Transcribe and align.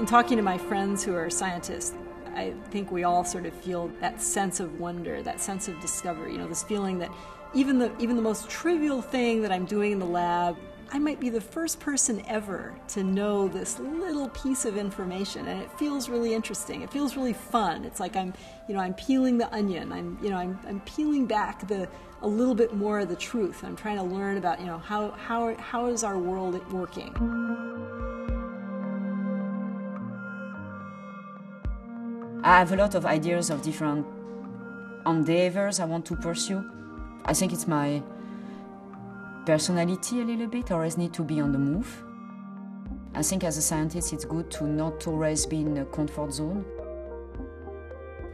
In 0.00 0.06
talking 0.06 0.38
to 0.38 0.42
my 0.42 0.56
friends 0.56 1.04
who 1.04 1.14
are 1.14 1.28
scientists, 1.28 1.92
I 2.34 2.54
think 2.70 2.90
we 2.90 3.04
all 3.04 3.22
sort 3.22 3.44
of 3.44 3.52
feel 3.52 3.88
that 4.00 4.22
sense 4.22 4.58
of 4.58 4.80
wonder, 4.80 5.22
that 5.22 5.42
sense 5.42 5.68
of 5.68 5.78
discovery, 5.78 6.32
you 6.32 6.38
know, 6.38 6.48
this 6.48 6.62
feeling 6.62 6.98
that 7.00 7.10
even 7.52 7.78
the 7.78 7.94
even 7.98 8.16
the 8.16 8.22
most 8.22 8.48
trivial 8.48 9.02
thing 9.02 9.42
that 9.42 9.52
I'm 9.52 9.66
doing 9.66 9.92
in 9.92 9.98
the 9.98 10.06
lab, 10.06 10.56
I 10.90 10.98
might 10.98 11.20
be 11.20 11.28
the 11.28 11.40
first 11.42 11.80
person 11.80 12.24
ever 12.28 12.74
to 12.88 13.04
know 13.04 13.46
this 13.46 13.78
little 13.78 14.30
piece 14.30 14.64
of 14.64 14.78
information 14.78 15.46
and 15.48 15.60
it 15.60 15.70
feels 15.78 16.08
really 16.08 16.32
interesting. 16.32 16.80
It 16.80 16.90
feels 16.90 17.14
really 17.14 17.34
fun. 17.34 17.84
It's 17.84 18.00
like 18.00 18.16
I'm, 18.16 18.32
you 18.68 18.74
know, 18.74 18.80
I'm 18.80 18.94
peeling 18.94 19.36
the 19.36 19.54
onion. 19.54 19.92
I'm, 19.92 20.18
you 20.22 20.30
know, 20.30 20.38
I'm, 20.38 20.58
I'm 20.66 20.80
peeling 20.80 21.26
back 21.26 21.68
the 21.68 21.86
a 22.22 22.26
little 22.26 22.54
bit 22.54 22.72
more 22.72 23.00
of 23.00 23.10
the 23.10 23.16
truth. 23.16 23.62
I'm 23.64 23.76
trying 23.76 23.98
to 23.98 24.02
learn 24.02 24.38
about, 24.38 24.60
you 24.60 24.66
know, 24.66 24.78
how 24.78 25.10
how 25.10 25.54
how 25.56 25.88
is 25.88 26.04
our 26.04 26.16
world 26.16 26.72
working? 26.72 27.89
I 32.42 32.58
have 32.58 32.72
a 32.72 32.76
lot 32.76 32.94
of 32.94 33.04
ideas 33.04 33.50
of 33.50 33.60
different 33.62 34.06
endeavors 35.06 35.78
I 35.78 35.84
want 35.84 36.06
to 36.06 36.16
pursue. 36.16 36.64
I 37.26 37.34
think 37.34 37.52
it's 37.52 37.66
my 37.66 38.02
personality 39.44 40.22
a 40.22 40.24
little 40.24 40.46
bit, 40.46 40.70
always 40.70 40.96
need 40.96 41.12
to 41.14 41.22
be 41.22 41.40
on 41.40 41.52
the 41.52 41.58
move. 41.58 42.02
I 43.14 43.22
think 43.22 43.44
as 43.44 43.58
a 43.58 43.62
scientist 43.62 44.12
it's 44.12 44.24
good 44.24 44.50
to 44.52 44.64
not 44.64 45.06
always 45.06 45.44
be 45.44 45.60
in 45.60 45.76
a 45.78 45.84
comfort 45.84 46.32
zone. 46.32 46.64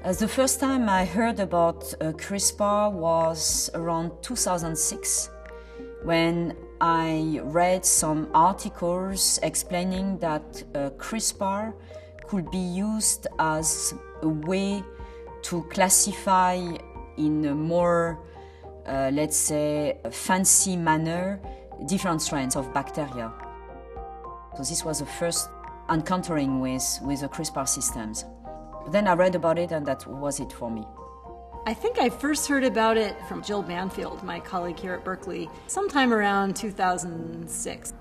As 0.04 0.18
the 0.18 0.28
first 0.28 0.60
time 0.60 0.88
I 0.88 1.04
heard 1.04 1.40
about 1.40 1.82
uh, 1.94 2.12
CRISPR 2.12 2.92
was 2.92 3.70
around 3.74 4.12
2006 4.22 5.30
when 6.04 6.54
I 6.80 7.40
read 7.42 7.84
some 7.84 8.28
articles 8.32 9.40
explaining 9.42 10.18
that 10.18 10.62
uh, 10.74 10.90
CRISPR 10.90 11.74
could 12.26 12.50
be 12.50 12.58
used 12.58 13.26
as 13.38 13.94
a 14.22 14.28
way 14.28 14.82
to 15.42 15.62
classify 15.64 16.54
in 17.16 17.44
a 17.44 17.54
more, 17.54 18.18
uh, 18.86 19.10
let's 19.12 19.36
say, 19.36 19.98
fancy 20.10 20.76
manner 20.76 21.40
different 21.86 22.22
strains 22.22 22.56
of 22.56 22.72
bacteria. 22.72 23.32
So 24.56 24.62
this 24.62 24.84
was 24.84 25.00
the 25.00 25.06
first 25.06 25.48
encountering 25.90 26.60
with, 26.60 26.98
with 27.02 27.20
the 27.20 27.28
CRISPR 27.28 27.68
systems. 27.68 28.24
Then 28.90 29.06
I 29.06 29.14
read 29.14 29.34
about 29.34 29.58
it 29.58 29.72
and 29.72 29.84
that 29.86 30.06
was 30.06 30.40
it 30.40 30.52
for 30.52 30.70
me. 30.70 30.84
I 31.66 31.74
think 31.74 31.98
I 31.98 32.08
first 32.08 32.48
heard 32.48 32.62
about 32.62 32.96
it 32.96 33.16
from 33.28 33.42
Jill 33.42 33.62
Banfield, 33.62 34.22
my 34.22 34.38
colleague 34.38 34.78
here 34.78 34.94
at 34.94 35.04
Berkeley, 35.04 35.50
sometime 35.66 36.12
around 36.12 36.54
2006. 36.54 37.92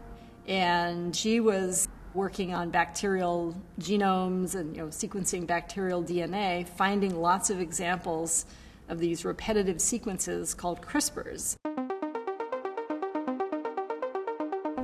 And 0.47 1.15
she 1.15 1.39
was 1.39 1.84
working 2.15 2.53
on 2.53 2.69
bacterial 2.69 3.53
genomes 3.79 4.55
and 4.55 4.75
you 4.75 4.81
know, 4.81 4.87
sequencing 4.87 5.45
bacterial 5.45 6.01
DNA, 6.01 6.67
finding 6.67 7.13
lots 7.13 7.49
of 7.49 7.59
examples 7.59 8.45
of 8.87 8.99
these 8.99 9.25
repetitive 9.25 9.81
sequences 9.81 10.53
called 10.53 10.81
CRISPRs. 10.81 11.57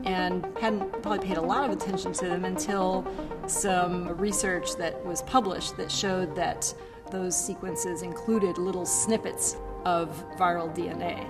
And 0.03 0.45
hadn't 0.59 0.91
probably 1.01 1.25
paid 1.25 1.37
a 1.37 1.41
lot 1.41 1.69
of 1.69 1.71
attention 1.71 2.11
to 2.13 2.25
them 2.25 2.43
until 2.43 3.07
some 3.47 4.09
research 4.17 4.75
that 4.75 5.03
was 5.05 5.21
published 5.21 5.77
that 5.77 5.89
showed 5.89 6.35
that 6.35 6.73
those 7.11 7.35
sequences 7.35 8.01
included 8.01 8.57
little 8.57 8.85
snippets 8.85 9.55
of 9.85 10.09
viral 10.37 10.73
DNA. 10.75 11.25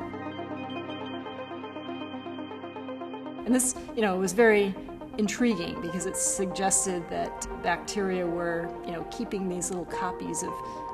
And 3.46 3.54
this, 3.54 3.76
you 3.96 4.02
know, 4.02 4.18
was 4.18 4.34
very 4.34 4.74
intriguing 5.18 5.80
because 5.82 6.06
it 6.06 6.16
suggested 6.16 7.08
that 7.10 7.48
bacteria 7.64 8.26
were, 8.26 8.70
you 8.86 8.92
know, 8.92 9.04
keeping 9.12 9.50
these 9.50 9.70
little 9.70 9.86
copies 9.86 10.44
of, 10.44 10.50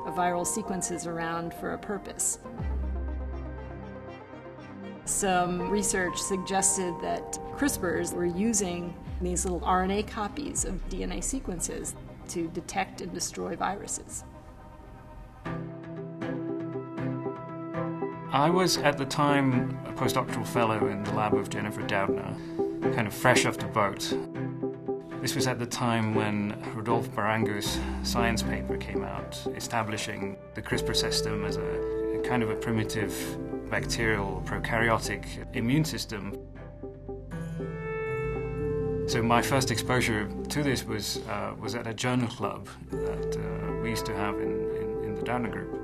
of 0.06 0.14
viral 0.14 0.46
sequences 0.46 1.06
around 1.06 1.54
for 1.54 1.74
a 1.74 1.78
purpose. 1.78 2.38
Some 5.04 5.70
research 5.70 6.18
suggested 6.18 6.94
that 7.00 7.32
CRISPRs 7.56 8.12
were 8.12 8.26
using 8.26 8.94
these 9.22 9.44
little 9.44 9.60
RNA 9.60 10.08
copies 10.08 10.64
of 10.64 10.86
DNA 10.88 11.22
sequences 11.22 11.94
to 12.28 12.48
detect 12.48 13.00
and 13.00 13.12
destroy 13.12 13.56
viruses. 13.56 14.24
I 18.30 18.50
was 18.50 18.76
at 18.76 18.98
the 18.98 19.06
time 19.06 19.70
a 19.86 19.92
postdoctoral 19.92 20.46
fellow 20.46 20.88
in 20.88 21.02
the 21.02 21.12
lab 21.14 21.34
of 21.34 21.48
Jennifer 21.48 21.82
Doudna 21.82 22.67
kind 22.94 23.06
of 23.06 23.14
fresh 23.14 23.46
off 23.46 23.58
the 23.58 23.66
boat. 23.66 24.14
This 25.20 25.34
was 25.34 25.46
at 25.46 25.58
the 25.58 25.66
time 25.66 26.14
when 26.14 26.56
Rodolphe 26.74 27.08
Barrangou's 27.08 27.78
science 28.02 28.42
paper 28.42 28.76
came 28.76 29.02
out, 29.02 29.36
establishing 29.56 30.36
the 30.54 30.62
CRISPR 30.62 30.94
system 30.94 31.44
as 31.44 31.56
a, 31.56 32.18
a 32.18 32.22
kind 32.22 32.42
of 32.42 32.50
a 32.50 32.54
primitive 32.54 33.12
bacterial 33.68 34.42
prokaryotic 34.46 35.24
immune 35.54 35.84
system. 35.84 36.38
So 39.08 39.22
my 39.22 39.42
first 39.42 39.70
exposure 39.70 40.28
to 40.50 40.62
this 40.62 40.84
was 40.84 41.20
uh, 41.28 41.54
was 41.58 41.74
at 41.74 41.86
a 41.86 41.94
journal 41.94 42.28
club 42.28 42.68
that 42.90 43.36
uh, 43.36 43.82
we 43.82 43.90
used 43.90 44.06
to 44.06 44.14
have 44.14 44.34
in, 44.38 44.52
in, 44.76 45.04
in 45.04 45.14
the 45.14 45.22
Doudna 45.22 45.50
group. 45.50 45.74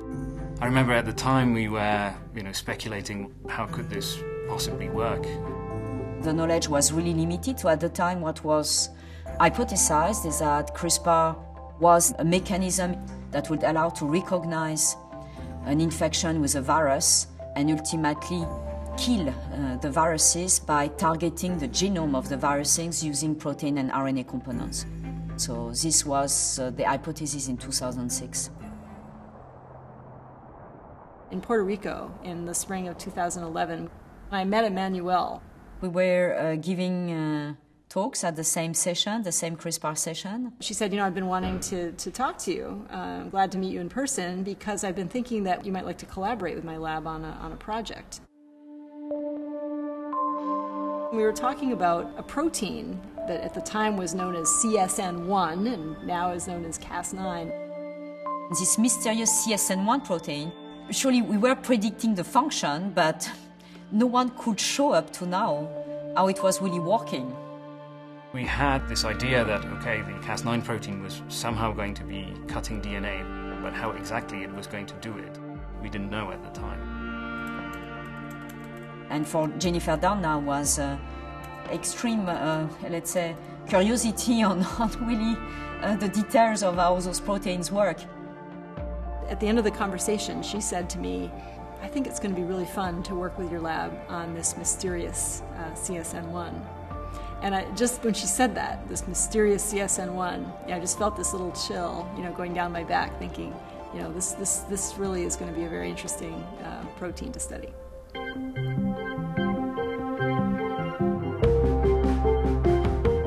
I 0.60 0.66
remember 0.66 0.92
at 0.92 1.06
the 1.06 1.12
time 1.12 1.52
we 1.54 1.68
were, 1.68 2.14
you 2.36 2.42
know, 2.42 2.52
speculating 2.52 3.34
how 3.48 3.66
could 3.66 3.90
this 3.90 4.18
possibly 4.48 4.88
work 4.88 5.26
the 6.24 6.32
knowledge 6.32 6.68
was 6.68 6.92
really 6.92 7.14
limited. 7.14 7.60
So 7.60 7.68
at 7.68 7.80
the 7.80 7.88
time, 7.88 8.20
what 8.20 8.42
was 8.42 8.90
hypothesized 9.38 10.26
is 10.26 10.40
that 10.40 10.74
CRISPR 10.74 11.36
was 11.80 12.14
a 12.18 12.24
mechanism 12.24 12.96
that 13.30 13.50
would 13.50 13.62
allow 13.62 13.90
to 13.90 14.06
recognize 14.06 14.96
an 15.66 15.80
infection 15.80 16.40
with 16.40 16.54
a 16.56 16.62
virus 16.62 17.26
and 17.56 17.70
ultimately 17.70 18.46
kill 18.96 19.28
uh, 19.28 19.76
the 19.78 19.90
viruses 19.90 20.58
by 20.58 20.88
targeting 20.88 21.58
the 21.58 21.68
genome 21.68 22.16
of 22.16 22.28
the 22.28 22.36
viruses 22.36 23.04
using 23.04 23.34
protein 23.34 23.78
and 23.78 23.90
RNA 23.90 24.28
components. 24.28 24.86
So 25.36 25.70
this 25.70 26.06
was 26.06 26.58
uh, 26.58 26.70
the 26.70 26.84
hypothesis 26.84 27.48
in 27.48 27.56
2006. 27.56 28.50
In 31.32 31.40
Puerto 31.40 31.64
Rico 31.64 32.16
in 32.22 32.44
the 32.44 32.54
spring 32.54 32.86
of 32.86 32.96
2011, 32.98 33.90
I 34.30 34.44
met 34.44 34.64
Emmanuelle, 34.64 35.40
we 35.80 35.88
were 35.88 36.36
uh, 36.38 36.56
giving 36.56 37.10
uh, 37.10 37.54
talks 37.88 38.24
at 38.24 38.34
the 38.34 38.42
same 38.42 38.74
session, 38.74 39.22
the 39.22 39.32
same 39.32 39.56
CRISPR 39.56 39.96
session. 39.96 40.52
She 40.60 40.74
said, 40.74 40.92
You 40.92 40.98
know, 40.98 41.06
I've 41.06 41.14
been 41.14 41.28
wanting 41.28 41.60
to, 41.60 41.92
to 41.92 42.10
talk 42.10 42.38
to 42.38 42.52
you. 42.52 42.86
Uh, 42.92 42.96
I'm 42.96 43.30
glad 43.30 43.52
to 43.52 43.58
meet 43.58 43.72
you 43.72 43.80
in 43.80 43.88
person 43.88 44.42
because 44.42 44.82
I've 44.82 44.96
been 44.96 45.08
thinking 45.08 45.44
that 45.44 45.64
you 45.64 45.70
might 45.70 45.86
like 45.86 45.98
to 45.98 46.06
collaborate 46.06 46.56
with 46.56 46.64
my 46.64 46.76
lab 46.76 47.06
on 47.06 47.24
a, 47.24 47.30
on 47.40 47.52
a 47.52 47.56
project. 47.56 48.20
We 51.12 51.22
were 51.22 51.32
talking 51.32 51.70
about 51.72 52.12
a 52.16 52.22
protein 52.24 53.00
that 53.28 53.40
at 53.42 53.54
the 53.54 53.60
time 53.60 53.96
was 53.96 54.12
known 54.12 54.34
as 54.34 54.48
CSN1 54.48 55.72
and 55.72 56.06
now 56.06 56.32
is 56.32 56.48
known 56.48 56.64
as 56.64 56.76
Cas9. 56.78 57.52
This 58.50 58.76
mysterious 58.76 59.30
CSN1 59.46 60.04
protein, 60.04 60.52
surely 60.90 61.22
we 61.22 61.36
were 61.36 61.54
predicting 61.54 62.16
the 62.16 62.24
function, 62.24 62.90
but 62.90 63.30
no 63.92 64.06
one 64.06 64.30
could 64.38 64.58
show 64.58 64.92
up 64.92 65.12
to 65.14 65.26
now 65.26 65.68
how 66.16 66.28
it 66.28 66.42
was 66.42 66.60
really 66.60 66.80
working. 66.80 67.34
We 68.32 68.44
had 68.44 68.88
this 68.88 69.04
idea 69.04 69.44
that, 69.44 69.64
okay, 69.64 70.02
the 70.02 70.12
Cas9 70.26 70.64
protein 70.64 71.02
was 71.02 71.22
somehow 71.28 71.72
going 71.72 71.94
to 71.94 72.04
be 72.04 72.34
cutting 72.48 72.82
DNA, 72.82 73.62
but 73.62 73.72
how 73.72 73.92
exactly 73.92 74.42
it 74.42 74.52
was 74.52 74.66
going 74.66 74.86
to 74.86 74.94
do 74.96 75.16
it, 75.18 75.38
we 75.80 75.88
didn't 75.88 76.10
know 76.10 76.32
at 76.32 76.42
the 76.42 76.50
time. 76.50 76.80
And 79.10 79.26
for 79.26 79.48
Jennifer 79.58 79.96
Doudna 79.96 80.42
was 80.42 80.78
uh, 80.78 80.98
extreme, 81.70 82.28
uh, 82.28 82.66
let's 82.88 83.10
say, 83.10 83.36
curiosity 83.68 84.42
on, 84.50 84.62
on 84.78 84.90
really 85.06 85.38
uh, 85.82 85.96
the 85.96 86.08
details 86.08 86.62
of 86.62 86.76
how 86.76 86.98
those 86.98 87.20
proteins 87.20 87.70
work. 87.70 87.98
At 89.28 89.40
the 89.40 89.46
end 89.46 89.58
of 89.58 89.64
the 89.64 89.70
conversation, 89.70 90.42
she 90.42 90.60
said 90.60 90.90
to 90.90 90.98
me, 90.98 91.30
I 91.84 91.88
think 91.88 92.06
it's 92.06 92.18
going 92.18 92.34
to 92.34 92.40
be 92.40 92.46
really 92.46 92.64
fun 92.64 93.02
to 93.02 93.14
work 93.14 93.36
with 93.36 93.52
your 93.52 93.60
lab 93.60 93.92
on 94.08 94.34
this 94.34 94.56
mysterious 94.56 95.42
uh, 95.58 95.70
CSN1. 95.72 96.50
And 97.42 97.54
I 97.54 97.70
just 97.74 98.02
when 98.02 98.14
she 98.14 98.26
said 98.26 98.54
that, 98.54 98.88
this 98.88 99.06
mysterious 99.06 99.70
CSN1, 99.70 100.38
you 100.62 100.68
know, 100.70 100.76
I 100.76 100.80
just 100.80 100.96
felt 100.96 101.14
this 101.14 101.32
little 101.34 101.52
chill, 101.52 102.08
you 102.16 102.22
know, 102.22 102.32
going 102.32 102.54
down 102.54 102.72
my 102.72 102.84
back, 102.84 103.18
thinking, 103.18 103.54
you 103.92 104.00
know, 104.00 104.10
this 104.14 104.32
this 104.32 104.60
this 104.60 104.94
really 104.96 105.24
is 105.24 105.36
going 105.36 105.52
to 105.52 105.56
be 105.60 105.66
a 105.66 105.68
very 105.68 105.90
interesting 105.90 106.32
uh, 106.64 106.86
protein 106.96 107.32
to 107.32 107.38
study. 107.38 107.68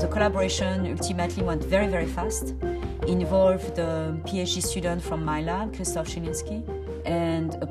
The 0.02 0.10
collaboration 0.12 0.98
ultimately 1.00 1.44
went 1.44 1.64
very 1.64 1.88
very 1.88 2.08
fast. 2.08 2.56
Involved 3.06 3.78
a 3.78 4.18
PhD 4.26 4.64
student 4.64 5.04
from 5.04 5.24
my 5.24 5.42
lab, 5.44 5.76
and 5.80 6.28
a 6.28 6.77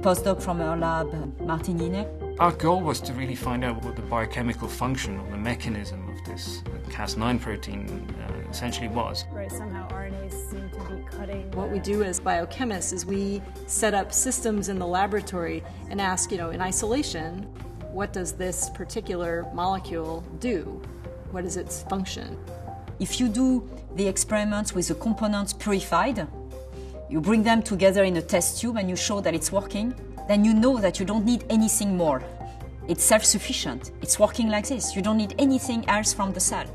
postdoc 0.07 0.41
from 0.41 0.61
our 0.61 0.77
lab, 0.77 1.09
Martin 1.41 1.81
Jinek. 1.81 2.37
Our 2.39 2.53
goal 2.53 2.81
was 2.81 3.01
to 3.01 3.13
really 3.13 3.35
find 3.35 3.65
out 3.65 3.85
what 3.85 3.97
the 3.97 4.03
biochemical 4.03 4.69
function 4.69 5.19
or 5.19 5.29
the 5.33 5.37
mechanism 5.37 6.09
of 6.09 6.25
this 6.25 6.63
Cas9 6.91 7.41
protein 7.41 8.07
uh, 8.21 8.49
essentially 8.49 8.87
was. 8.87 9.25
Right, 9.33 9.51
somehow 9.51 9.89
RNAs 9.89 10.49
seem 10.49 10.71
to 10.71 10.95
be 10.95 11.03
cutting. 11.11 11.51
What 11.57 11.73
we 11.73 11.81
do 11.81 12.05
as 12.05 12.21
biochemists 12.21 12.93
is 12.93 13.05
we 13.05 13.43
set 13.67 13.95
up 13.95 14.13
systems 14.13 14.69
in 14.69 14.79
the 14.79 14.87
laboratory 14.87 15.65
and 15.91 16.01
ask, 16.01 16.31
you 16.31 16.39
know, 16.39 16.51
in 16.51 16.61
isolation, 16.61 17.43
what 17.91 18.13
does 18.13 18.31
this 18.31 18.71
particular 18.71 19.45
molecule 19.55 20.23
do? 20.39 20.81
What 21.33 21.45
is 21.45 21.57
its 21.57 21.83
function? 21.83 22.39
If 23.01 23.19
you 23.19 23.27
do 23.29 23.69
the 23.97 24.07
experiments 24.07 24.73
with 24.73 24.87
the 24.87 24.95
components 24.95 25.53
purified, 25.53 26.29
you 27.09 27.21
bring 27.21 27.43
them 27.43 27.63
together 27.63 28.05
in 28.05 28.17
a 28.17 28.23
test 28.23 28.61
tube 28.61 28.77
and 28.77 28.89
you 28.89 28.97
show 28.97 29.21
that 29.21 29.35
it's 29.35 29.53
working, 29.53 29.95
then 30.29 30.45
you 30.45 30.53
know 30.53 30.79
that 30.79 30.99
you 30.99 31.07
don't 31.07 31.25
need 31.25 31.45
anything 31.51 31.97
more. 31.97 32.23
It's 32.89 33.05
self 33.05 33.25
sufficient. 33.25 33.93
It's 34.03 34.19
working 34.19 34.49
like 34.49 34.69
this. 34.69 34.95
You 34.95 35.03
don't 35.03 35.17
need 35.17 35.35
anything 35.39 35.89
else 35.89 36.13
from 36.13 36.33
the 36.33 36.41
cell. 36.41 36.67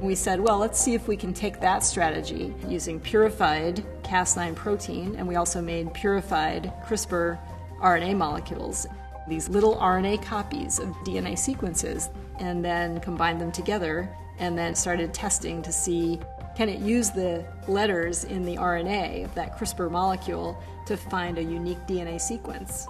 We 0.00 0.14
said, 0.14 0.40
well, 0.40 0.58
let's 0.58 0.78
see 0.78 0.94
if 0.94 1.08
we 1.08 1.16
can 1.16 1.34
take 1.34 1.60
that 1.60 1.82
strategy 1.82 2.54
using 2.68 3.00
purified 3.00 3.84
Cas9 4.04 4.54
protein, 4.54 5.16
and 5.16 5.26
we 5.26 5.34
also 5.34 5.60
made 5.60 5.92
purified 5.92 6.72
CRISPR 6.86 7.38
RNA 7.82 8.16
molecules, 8.16 8.86
these 9.26 9.48
little 9.48 9.76
RNA 9.76 10.22
copies 10.24 10.78
of 10.78 10.88
DNA 11.04 11.36
sequences, 11.36 12.10
and 12.38 12.64
then 12.64 13.00
combined 13.00 13.40
them 13.40 13.50
together, 13.50 14.08
and 14.38 14.56
then 14.56 14.74
started 14.76 15.12
testing 15.12 15.62
to 15.62 15.72
see 15.72 16.20
can 16.58 16.68
it 16.68 16.80
use 16.80 17.10
the 17.10 17.44
letters 17.68 18.24
in 18.24 18.44
the 18.44 18.56
RNA 18.56 19.26
of 19.26 19.34
that 19.36 19.56
CRISPR 19.56 19.88
molecule 19.92 20.60
to 20.86 20.96
find 20.96 21.38
a 21.38 21.42
unique 21.42 21.78
DNA 21.86 22.20
sequence 22.20 22.88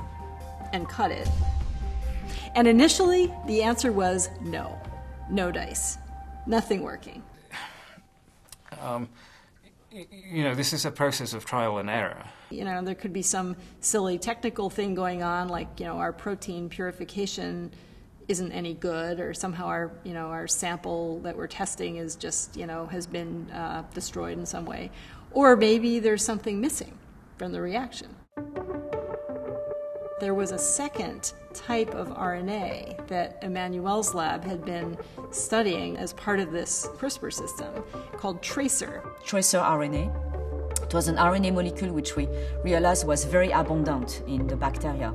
and 0.73 0.89
cut 0.89 1.11
it? 1.11 1.29
And 2.55 2.67
initially, 2.67 3.31
the 3.47 3.63
answer 3.63 3.93
was 3.93 4.31
no, 4.41 4.81
no 5.29 5.53
dice, 5.53 5.99
nothing 6.47 6.83
working. 6.83 7.23
Um, 8.81 9.07
you 9.93 10.45
know, 10.45 10.55
this 10.55 10.73
is 10.73 10.87
a 10.87 10.91
process 10.91 11.35
of 11.35 11.45
trial 11.45 11.77
and 11.77 11.91
error. 11.91 12.25
You 12.49 12.65
know, 12.65 12.83
there 12.83 12.95
could 12.95 13.13
be 13.13 13.21
some 13.21 13.55
silly 13.81 14.19
technical 14.19 14.71
thing 14.71 14.95
going 14.95 15.23
on, 15.23 15.49
like, 15.49 15.79
you 15.79 15.85
know, 15.85 15.99
our 15.99 16.15
protein 16.15 16.71
purification 16.71 17.71
isn't 18.29 18.53
any 18.53 18.75
good, 18.75 19.21
or 19.21 19.33
somehow 19.33 19.67
our, 19.67 19.91
you 20.05 20.13
know, 20.13 20.27
our 20.27 20.47
sample 20.47 21.19
that 21.21 21.37
we're 21.37 21.47
testing 21.47 21.97
is 21.97 22.15
just, 22.15 22.57
you 22.57 22.67
know, 22.67 22.87
has 22.87 23.07
been 23.07 23.51
uh, 23.51 23.83
destroyed 23.95 24.39
in 24.39 24.45
some 24.45 24.67
way. 24.67 24.91
Or 25.33 25.57
maybe 25.57 25.99
there's 25.99 26.25
something 26.25 26.61
missing 26.61 26.93
from 27.39 27.53
the 27.53 27.61
reaction. 27.61 28.15
There 30.21 30.35
was 30.35 30.51
a 30.51 30.59
second 30.59 31.33
type 31.55 31.95
of 31.95 32.09
RNA 32.09 33.07
that 33.07 33.39
Emmanuelle's 33.43 34.15
lab 34.15 34.45
had 34.45 34.65
been 34.65 34.99
studying 35.31 35.97
as 35.97 36.13
part 36.13 36.41
of 36.41 36.51
this 36.53 36.89
CRISPR 36.97 37.33
system 37.33 37.85
called 38.17 38.43
tracr. 38.43 39.03
Tracr 39.25 39.63
RNA. 39.63 40.83
It 40.83 40.93
was 40.93 41.09
an 41.09 41.17
RNA 41.17 41.55
molecule 41.55 41.93
which 41.93 42.17
we 42.17 42.29
realized 42.65 43.07
was 43.07 43.25
very 43.25 43.51
abundant 43.53 44.23
in 44.27 44.47
the 44.47 44.57
bacteria. 44.57 45.15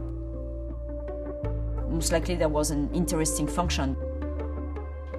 Most 1.93 2.11
likely 2.11 2.35
there 2.35 2.49
was 2.49 2.71
an 2.71 2.89
interesting 2.93 3.47
function. 3.47 3.95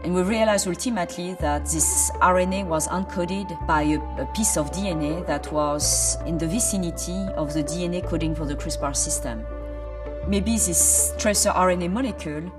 And 0.03 0.15
we 0.15 0.21
realized 0.21 0.69
ultimately 0.69 1.35
that 1.41 1.65
this 1.65 2.11
RNA 2.17 2.67
was 2.67 2.88
encoded 2.88 3.67
by 3.67 3.82
a, 3.82 3.99
a, 4.21 4.26
piece 4.35 4.59
of 4.59 4.71
DNA 4.71 5.26
that 5.26 5.50
was 5.50 6.19
in 6.26 6.37
the 6.37 6.47
vicinity 6.47 7.17
of 7.37 7.55
the 7.55 7.65
DNA 7.65 8.06
coding 8.06 8.35
for 8.35 8.44
the 8.44 8.55
CRISPR 8.55 8.94
system 8.94 9.47
maybe 10.26 10.53
this 10.53 11.12
tracr 11.19 11.55
RNA 11.55 11.91
molecule 11.91 12.50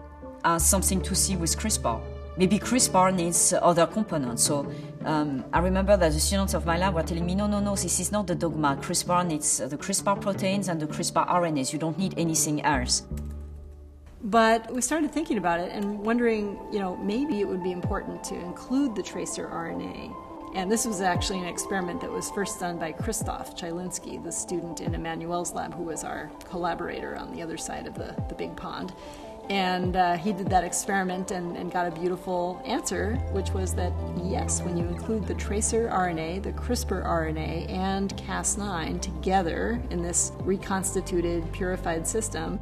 has 0.43 0.65
something 0.65 1.01
to 1.01 1.15
see 1.15 1.35
with 1.35 1.57
CRISPR. 1.57 2.01
Maybe 2.37 2.59
CRISPR 2.59 3.15
needs 3.15 3.53
other 3.53 3.87
components. 3.87 4.43
So 4.43 4.71
um, 5.05 5.45
I 5.53 5.59
remember 5.59 5.95
that 5.97 6.11
the 6.11 6.19
students 6.19 6.53
of 6.53 6.65
my 6.65 6.77
lab 6.77 6.93
were 6.93 7.03
telling 7.03 7.25
me, 7.25 7.33
no, 7.33 7.47
no, 7.47 7.59
no, 7.59 7.75
this 7.75 7.99
is 7.99 8.11
not 8.11 8.27
the 8.27 8.35
dogma. 8.35 8.77
CRISPR 8.81 9.25
needs 9.25 9.57
the 9.57 9.77
CRISPR 9.77 10.21
proteins 10.21 10.67
and 10.67 10.79
the 10.79 10.87
CRISPR 10.87 11.27
RNAs. 11.27 11.73
You 11.73 11.79
don't 11.79 11.97
need 11.97 12.13
anything 12.17 12.61
else. 12.61 13.03
But 14.25 14.73
we 14.73 14.81
started 14.81 15.11
thinking 15.11 15.37
about 15.37 15.59
it 15.59 15.71
and 15.71 15.99
wondering, 15.99 16.59
you 16.71 16.79
know, 16.79 16.97
maybe 16.97 17.39
it 17.39 17.47
would 17.47 17.63
be 17.63 17.71
important 17.71 18.23
to 18.25 18.35
include 18.35 18.95
the 18.95 19.03
tracr 19.03 19.49
RNA 19.49 20.13
and 20.55 20.71
this 20.71 20.85
was 20.85 21.01
actually 21.01 21.39
an 21.39 21.47
experiment 21.47 21.99
that 21.99 22.09
was 22.09 22.31
first 22.31 22.61
done 22.61 22.79
by 22.79 22.93
Christoph 22.93 23.57
Chyliński, 23.57 24.23
the 24.23 24.31
student 24.31 24.79
in 24.79 24.95
Emmanuelle's 24.95 25.53
lab, 25.53 25.73
who 25.73 25.83
was 25.83 26.05
our 26.05 26.31
collaborator 26.49 27.17
on 27.17 27.33
the 27.33 27.41
other 27.41 27.57
side 27.57 27.85
of 27.85 27.95
the, 27.95 28.15
the 28.29 28.35
big 28.35 28.55
pond. 28.55 28.93
And 29.49 29.97
uh, 29.97 30.15
he 30.15 30.31
did 30.31 30.47
that 30.47 30.63
experiment 30.63 31.31
and, 31.31 31.57
and, 31.57 31.71
got 31.73 31.87
a 31.87 31.91
beautiful 31.91 32.61
answer, 32.65 33.15
which 33.31 33.51
was 33.51 33.75
that 33.75 33.91
yes, 34.23 34.61
when 34.61 34.77
you 34.77 34.87
include 34.87 35.27
the 35.27 35.35
tracr 35.35 35.91
RNA, 35.91 36.41
the 36.41 36.53
CRISPR 36.53 37.05
RNA, 37.05 37.69
and 37.69 38.15
Cas9 38.15 39.01
together 39.01 39.79
in 39.91 40.01
this 40.01 40.31
reconstituted, 40.39 41.51
purified 41.51 42.07
system, 42.07 42.59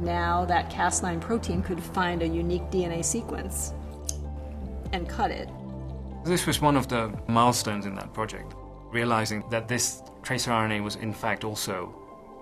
now 0.00 0.44
that 0.44 0.70
Cas9 0.70 1.20
protein 1.20 1.62
could 1.62 1.82
find 1.82 2.22
a 2.22 2.26
unique 2.26 2.64
DNA 2.70 3.04
sequence 3.04 3.72
and 4.92 5.08
cut 5.08 5.30
it 5.30 5.48
this 6.26 6.44
was 6.44 6.60
one 6.60 6.76
of 6.76 6.88
the 6.88 7.16
milestones 7.28 7.86
in 7.86 7.94
that 7.94 8.12
project, 8.12 8.54
realizing 8.90 9.44
that 9.50 9.68
this 9.68 10.02
tracr 10.22 10.50
RNA 10.50 10.82
was 10.82 10.96
in 10.96 11.14
fact 11.14 11.44
also 11.44 11.94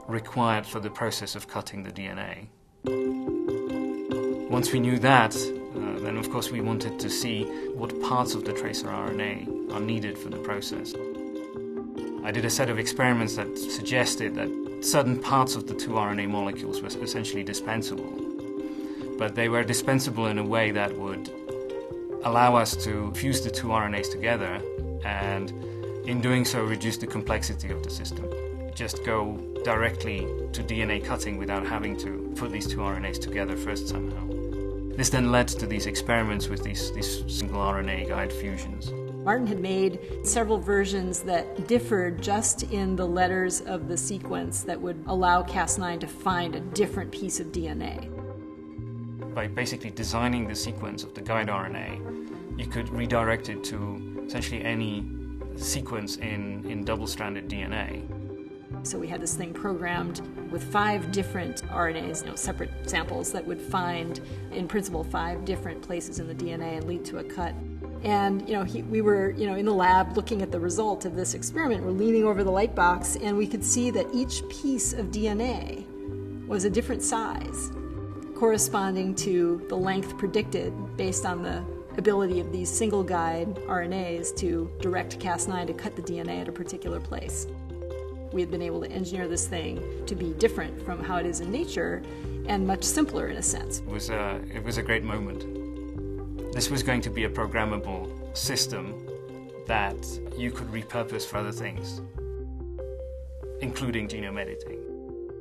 required 0.09 0.67
for 0.67 0.81
the 0.81 0.89
process 0.89 1.35
of 1.35 1.49
cutting 1.49 1.83
the 1.83 1.91
DNA. 1.91 2.49
Once 4.49 4.73
we 4.73 4.81
knew 4.81 4.99
that, 4.99 5.37
uh, 5.37 6.01
then 6.01 6.17
of 6.17 6.31
course 6.31 6.51
we 6.51 6.63
wanted 6.63 6.99
to 6.99 7.11
see 7.11 7.45
what 7.75 8.01
parts 8.01 8.35
of 8.35 8.47
the 8.47 8.53
tracr 8.53 8.87
RNA 8.87 9.75
are 9.75 9.81
needed 9.81 10.17
for 10.17 10.31
the 10.31 10.39
process. 10.39 10.95
I 12.25 12.31
did 12.31 12.47
a 12.47 12.51
set 12.51 12.71
of 12.71 12.79
experiments 12.79 13.37
that 13.37 13.59
suggested 13.59 14.35
that 14.37 14.49
certain 14.85 15.19
parts 15.19 15.57
of 15.57 15.67
the 15.67 15.75
two 15.75 15.93
RNA 15.93 16.29
molecules 16.29 16.83
were 16.83 16.89
essentially 16.89 17.43
dispensable, 17.43 18.13
but 19.19 19.35
they 19.35 19.49
were 19.49 19.65
dispensable 19.65 20.27
in 20.27 20.39
a 20.39 20.45
way 20.45 20.71
that 20.71 20.97
would 20.99 21.31
allow 22.25 22.55
us 22.55 22.77
to 22.85 23.13
fuse 23.13 23.43
the 23.43 23.51
two 23.51 23.69
RNAs 23.69 24.11
together 24.11 24.61
and 25.05 25.51
in 26.07 26.21
doing 26.21 26.45
so 26.45 26.63
reduce 26.65 26.99
the 26.99 27.07
complexity 27.07 27.71
of 27.71 27.83
the 27.83 27.91
system. 27.91 28.29
Just 28.75 29.05
go 29.05 29.37
directly 29.65 30.27
to 30.53 30.63
DNA 30.63 31.03
cutting 31.03 31.39
without 31.39 31.67
having 31.67 31.97
to 31.99 32.33
put 32.37 32.53
these 32.53 32.67
two 32.67 32.79
RNAs 32.79 33.21
together 33.21 33.57
first 33.57 33.89
somehow. 33.89 34.27
This 34.97 35.09
then 35.09 35.33
led 35.33 35.49
to 35.49 35.67
these 35.67 35.87
experiments 35.87 36.49
with 36.49 36.63
these, 36.63 36.93
these 36.93 37.25
single 37.27 37.61
RNA 37.61 38.09
guide 38.09 38.33
fusions. 38.33 38.93
Martin 39.25 39.47
had 39.47 39.61
made 39.61 39.99
several 40.23 40.59
versions 40.59 41.21
that 41.21 41.67
differed 41.67 42.23
just 42.23 42.65
in 42.65 42.95
the 42.95 43.07
letters 43.07 43.63
of 43.63 43.89
the 43.89 43.97
sequence 43.97 44.63
that 44.63 44.81
would 44.81 45.03
allow 45.07 45.43
Cas9 45.43 45.99
to 46.01 46.07
find 46.07 46.55
a 46.55 46.61
different 46.61 47.11
piece 47.11 47.41
of 47.41 47.49
DNA 47.49 48.11
by 49.35 49.49
basically 49.49 49.91
designing 49.91 50.47
the 50.47 50.55
sequence 50.55 51.03
of 51.03 51.13
the 51.15 51.21
guide 51.21 51.49
RNA, 51.49 52.59
you 52.59 52.67
could 52.67 52.89
redirect 52.89 53.49
it 53.49 53.65
to 53.65 54.23
essentially 54.27 54.63
any 54.65 55.05
sequence 55.57 56.17
in, 56.17 56.65
in 56.71 56.85
double 56.85 57.07
stranded 57.07 57.49
DNA. 57.49 58.09
So 58.87 58.99
we 58.99 59.09
had 59.09 59.21
this 59.21 59.35
thing 59.35 59.53
programmed 59.53 60.21
with 60.51 60.63
five 60.63 61.11
different 61.11 61.63
RNAs, 61.69 62.23
you 62.23 62.31
know, 62.31 62.37
separate 62.37 62.71
samples 62.89 63.33
that 63.33 63.45
would 63.45 63.61
find, 63.61 64.21
in 64.53 64.69
principle, 64.69 65.05
five 65.05 65.45
different 65.45 65.83
places 65.83 66.21
in 66.21 66.29
the 66.29 66.35
DNA 66.35 66.77
and 66.77 66.85
lead 66.85 67.05
to 67.07 67.19
a 67.19 67.25
cut. 67.25 67.55
And 68.05 68.47
you 68.47 68.55
know, 68.55 68.65
he, 68.65 68.83
we 68.83 69.01
were 69.01 69.31
you 69.31 69.47
know 69.47 69.55
in 69.55 69.65
the 69.65 69.73
lab 69.73 70.17
looking 70.17 70.43
at 70.43 70.53
the 70.53 70.61
result 70.61 71.05
of 71.05 71.17
this 71.17 71.35
experiment. 71.35 71.83
We're 71.83 71.91
leaning 71.91 72.25
over 72.25 72.45
the 72.45 72.51
light 72.51 72.75
box, 72.75 73.17
and 73.17 73.37
we 73.37 73.47
could 73.47 73.65
see 73.65 73.91
that 73.91 74.07
each 74.13 74.47
piece 74.49 74.93
of 74.93 75.07
DNA 75.07 75.87
was 76.47 76.65
a 76.65 76.71
different 76.71 77.03
size 77.03 77.73
corresponding 78.35 79.15
to 79.15 79.65
the 79.69 79.77
length 79.77 80.19
predicted 80.19 80.73
based 80.97 81.25
on 81.25 81.43
the 81.43 81.65
ability 81.97 82.41
of 82.41 82.53
these 82.53 82.69
single 82.69 83.03
guide 83.03 83.55
RNAs 83.67 84.37
to 84.37 84.71
direct 84.81 85.19
Cas9 85.19 85.67
to 85.69 85.73
cut 85.73 85.97
the 85.97 86.03
DNA 86.03 86.41
at 86.41 86.49
a 86.49 86.53
particular 86.53 87.01
place. 87.01 87.47
We 88.33 88.41
had 88.41 88.51
been 88.51 88.63
able 88.63 88.81
to 88.81 88.91
engineer 88.91 89.29
this 89.29 89.47
thing 89.47 90.05
to 90.07 90.15
be 90.17 90.33
different 90.35 90.85
from 90.85 91.03
how 91.03 91.17
it 91.17 91.27
is 91.27 91.41
in 91.41 91.53
nature 91.53 92.03
and 92.47 92.67
much 92.67 92.83
simpler 92.83 93.29
in 93.29 93.37
a 93.37 93.43
sense. 93.43 93.79
It 93.79 93.87
was 93.87 94.11
a, 94.11 94.41
it 94.53 94.63
was 94.63 94.77
a 94.77 94.83
great 94.83 95.05
moment. 95.05 95.64
This 96.55 96.71
was 96.71 96.85
going 96.85 97.01
to 97.01 97.11
be 97.11 97.25
a 97.25 97.29
programmable 97.29 98.09
system 98.37 99.09
that 99.67 99.97
you 100.39 100.53
could 100.53 100.69
repurpose 100.69 101.27
for 101.27 101.39
other 101.39 101.51
things, 101.51 102.01
including 103.61 104.07
genome 104.07 104.39
editing. 104.39 104.79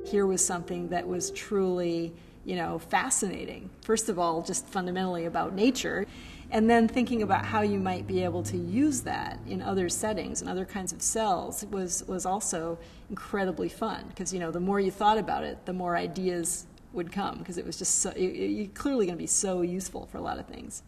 Here 0.04 0.26
was 0.26 0.44
something 0.44 0.88
that 0.88 1.06
was 1.06 1.30
truly 1.30 2.12
you 2.44 2.56
know, 2.56 2.80
fascinating. 2.80 3.70
First 3.82 4.08
of 4.08 4.18
all, 4.18 4.42
just 4.42 4.66
fundamentally 4.66 5.26
about 5.26 5.54
nature, 5.54 6.04
and 6.50 6.68
then 6.68 6.88
thinking 6.88 7.22
about 7.22 7.44
how 7.46 7.62
you 7.62 7.78
might 7.78 8.08
be 8.08 8.24
able 8.24 8.42
to 8.42 8.56
use 8.56 9.00
that 9.02 9.38
in 9.46 9.62
other 9.62 9.88
settings 9.88 10.40
and 10.40 10.50
other 10.50 10.64
kinds 10.64 10.92
of 10.92 11.00
cells 11.00 11.64
was 11.70 12.04
was 12.08 12.26
also 12.26 12.76
incredibly 13.08 13.68
fun 13.68 14.04
because 14.08 14.32
you 14.32 14.40
know 14.40 14.50
the 14.50 14.60
more 14.60 14.80
you 14.80 14.90
thought 14.90 15.16
about 15.16 15.44
it, 15.44 15.64
the 15.64 15.72
more 15.72 15.96
ideas 15.96 16.66
would 16.92 17.10
come 17.10 17.38
because 17.38 17.56
it 17.56 17.64
was 17.64 17.78
just 17.78 18.00
so, 18.00 18.12
you, 18.16 18.64
are 18.64 18.68
clearly 18.74 19.06
going 19.06 19.16
to 19.16 19.22
be 19.22 19.26
so 19.26 19.62
useful 19.62 20.06
for 20.06 20.18
a 20.18 20.20
lot 20.20 20.38
of 20.38 20.46
things. 20.46 20.82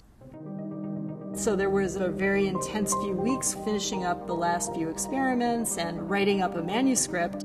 So 1.36 1.54
there 1.54 1.68
was 1.68 1.96
a 1.96 2.08
very 2.08 2.48
intense 2.48 2.94
few 2.94 3.12
weeks 3.12 3.52
finishing 3.52 4.06
up 4.06 4.26
the 4.26 4.34
last 4.34 4.74
few 4.74 4.88
experiments 4.88 5.76
and 5.76 6.08
writing 6.08 6.40
up 6.40 6.56
a 6.56 6.62
manuscript. 6.62 7.44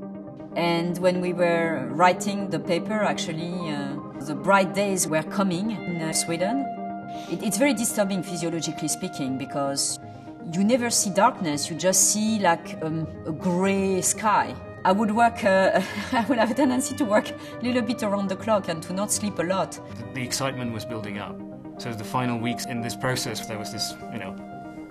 And 0.56 0.96
when 0.96 1.20
we 1.20 1.34
were 1.34 1.88
writing 1.90 2.48
the 2.48 2.58
paper, 2.58 3.02
actually, 3.02 3.52
uh, 3.70 3.96
the 4.20 4.34
bright 4.34 4.74
days 4.74 5.06
were 5.06 5.22
coming 5.22 5.72
in 5.72 6.00
uh, 6.00 6.14
Sweden. 6.14 6.64
It, 7.30 7.42
it's 7.42 7.58
very 7.58 7.74
disturbing 7.74 8.22
physiologically 8.22 8.88
speaking 8.88 9.36
because 9.36 9.98
you 10.54 10.64
never 10.64 10.88
see 10.88 11.10
darkness, 11.10 11.68
you 11.70 11.76
just 11.76 12.12
see 12.12 12.38
like 12.38 12.82
um, 12.82 13.06
a 13.26 13.32
gray 13.32 14.00
sky. 14.00 14.54
I 14.86 14.92
would 14.92 15.10
work, 15.14 15.44
uh, 15.44 15.82
I 16.12 16.24
would 16.30 16.38
have 16.38 16.50
a 16.50 16.54
tendency 16.54 16.96
to 16.96 17.04
work 17.04 17.30
a 17.30 17.62
little 17.62 17.82
bit 17.82 18.02
around 18.02 18.30
the 18.30 18.36
clock 18.36 18.68
and 18.68 18.82
to 18.84 18.94
not 18.94 19.12
sleep 19.12 19.38
a 19.38 19.42
lot. 19.42 19.78
The 20.14 20.22
excitement 20.22 20.72
was 20.72 20.86
building 20.86 21.18
up. 21.18 21.51
So 21.82 21.92
the 21.92 22.04
final 22.04 22.38
weeks 22.38 22.66
in 22.66 22.80
this 22.80 22.94
process, 22.94 23.44
there 23.48 23.58
was 23.58 23.72
this, 23.72 23.96
you 24.12 24.20
know, 24.20 24.36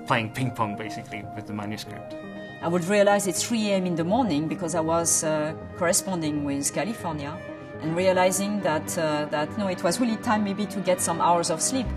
playing 0.07 0.33
ping 0.33 0.51
pong 0.51 0.75
basically 0.75 1.23
with 1.37 1.47
the 1.47 1.53
manuscript. 1.53 2.15
I 2.61 2.67
would 2.67 2.83
realize 2.83 3.27
it's 3.27 3.47
3 3.47 3.69
a.m. 3.69 3.85
in 3.85 3.95
the 3.95 4.03
morning 4.03 4.49
because 4.49 4.75
I 4.75 4.81
was 4.81 5.23
uh, 5.23 5.53
corresponding 5.77 6.43
with 6.43 6.73
California 6.73 7.37
and 7.81 7.95
realizing 7.95 8.59
that, 8.63 8.97
uh, 8.97 9.23
that 9.31 9.57
no, 9.57 9.69
it 9.69 9.81
was 9.85 10.01
really 10.01 10.17
time 10.17 10.43
maybe 10.43 10.65
to 10.65 10.81
get 10.81 10.99
some 10.99 11.21
hours 11.21 11.49
of 11.49 11.61
sleep. 11.61 11.87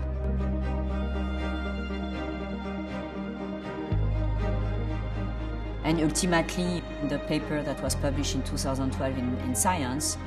And 5.83 5.99
ultimately, 5.99 6.81
the 7.09 7.19
paper 7.27 7.61
that 7.63 7.83
was 7.83 7.95
published 7.95 8.35
in 8.35 8.43
2012 8.43 9.17
in, 9.17 9.37
in 9.39 9.55
Science 9.55 10.17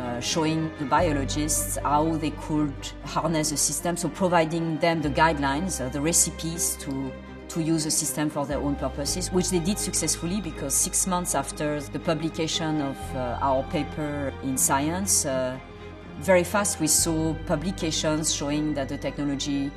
uh, 0.00 0.20
showing 0.20 0.70
the 0.78 0.86
biologists 0.86 1.76
how 1.82 2.16
they 2.16 2.30
could 2.30 2.74
harness 3.04 3.50
the 3.50 3.56
system, 3.56 3.96
so 3.96 4.08
providing 4.08 4.78
them 4.78 5.02
the 5.02 5.10
guidelines, 5.10 5.80
uh, 5.80 5.88
the 5.90 6.00
recipes 6.00 6.76
to 6.76 7.12
to 7.48 7.60
use 7.60 7.82
the 7.82 7.90
system 7.90 8.30
for 8.30 8.46
their 8.46 8.58
own 8.58 8.76
purposes, 8.76 9.32
which 9.32 9.50
they 9.50 9.58
did 9.58 9.76
successfully 9.76 10.40
because 10.40 10.72
six 10.72 11.06
months 11.08 11.34
after 11.34 11.80
the 11.80 11.98
publication 11.98 12.80
of 12.80 12.96
uh, 13.16 13.48
our 13.48 13.64
paper 13.64 14.32
in 14.44 14.56
Science, 14.56 15.26
uh, 15.26 15.58
very 16.20 16.44
fast 16.44 16.78
we 16.78 16.86
saw 16.86 17.34
publications 17.46 18.32
showing 18.32 18.72
that 18.74 18.88
the 18.88 18.96
technology 18.96 19.70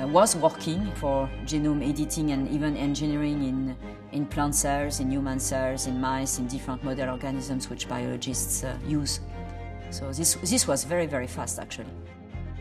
uh, 0.00 0.06
was 0.08 0.36
working 0.36 0.90
for 0.94 1.28
genome 1.44 1.86
editing 1.86 2.30
and 2.30 2.48
even 2.48 2.76
engineering 2.76 3.42
in, 3.44 3.76
in 4.12 4.24
plant 4.24 4.54
cells, 4.54 5.00
in 5.00 5.10
human 5.10 5.38
cells, 5.38 5.86
in 5.86 6.00
mice, 6.00 6.38
in 6.38 6.46
different 6.46 6.82
model 6.82 7.10
organisms 7.10 7.68
which 7.68 7.86
biologists 7.88 8.64
uh, 8.64 8.74
use. 8.86 9.20
So 9.90 10.12
this, 10.12 10.34
this 10.34 10.66
was 10.66 10.84
very, 10.84 11.06
very 11.06 11.26
fast 11.26 11.58
actually. 11.58 11.86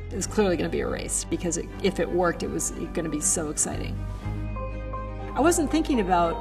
It 0.10 0.16
was 0.16 0.28
clearly 0.28 0.56
going 0.56 0.70
to 0.70 0.76
be 0.76 0.82
a 0.82 0.88
race 0.88 1.26
because 1.26 1.58
it, 1.58 1.66
if 1.84 2.00
it 2.00 2.10
worked, 2.10 2.42
it 2.44 2.50
was 2.50 2.72
going 2.72 3.04
to 3.04 3.10
be 3.10 3.20
so 3.20 3.50
exciting. 3.50 3.98
I 5.36 5.42
wasn't 5.42 5.70
thinking 5.70 6.00
about, 6.00 6.36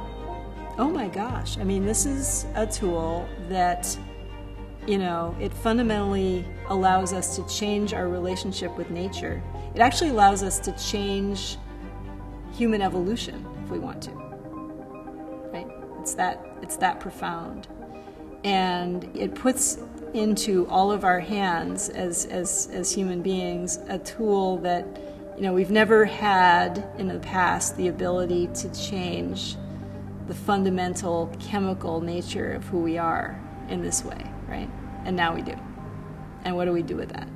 oh 0.77 0.89
my 0.89 1.07
gosh, 1.07 1.57
I 1.57 1.63
mean, 1.63 1.85
this 1.85 2.05
is 2.05 2.45
a 2.55 2.65
tool 2.65 3.27
that, 3.49 3.97
you 4.87 4.97
know, 4.97 5.35
it 5.39 5.53
fundamentally 5.53 6.45
allows 6.69 7.11
us 7.11 7.35
to 7.35 7.45
change 7.47 7.93
our 7.93 8.07
relationship 8.07 8.75
with 8.77 8.89
nature. 8.89 9.43
It 9.75 9.81
actually 9.81 10.11
allows 10.11 10.43
us 10.43 10.59
to 10.59 10.71
change 10.77 11.57
human 12.53 12.81
evolution 12.81 13.45
if 13.63 13.69
we 13.69 13.79
want 13.79 14.01
to. 14.03 14.11
Right? 15.51 15.67
It's 15.99 16.13
that, 16.15 16.43
it's 16.61 16.77
that 16.77 16.99
profound. 16.99 17.67
And 18.43 19.09
it 19.15 19.35
puts 19.35 19.79
into 20.13 20.67
all 20.67 20.91
of 20.91 21.03
our 21.03 21.19
hands 21.19 21.89
as, 21.89 22.25
as, 22.25 22.69
as 22.71 22.91
human 22.91 23.21
beings 23.21 23.79
a 23.87 23.99
tool 23.99 24.57
that 24.59 24.85
you 25.35 25.43
know 25.43 25.53
we've 25.53 25.69
never 25.69 26.05
had 26.05 26.89
in 26.97 27.07
the 27.07 27.19
past 27.19 27.75
the 27.77 27.89
ability 27.89 28.47
to 28.55 28.73
change 28.73 29.55
the 30.27 30.33
fundamental 30.33 31.31
chemical 31.39 32.01
nature 32.01 32.53
of 32.53 32.63
who 32.65 32.79
we 32.79 32.97
are 32.97 33.39
in 33.69 33.83
this 33.83 34.03
way 34.03 34.31
right? 34.47 34.69
And 35.05 35.15
now 35.15 35.35
we 35.35 35.41
do. 35.41 35.55
And 36.43 36.55
what 36.55 36.65
do 36.65 36.71
we 36.71 36.81
do 36.81 36.95
with 36.95 37.09
that 37.09 37.27